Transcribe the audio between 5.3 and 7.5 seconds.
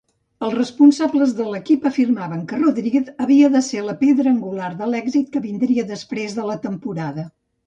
que vindria després de la temporada.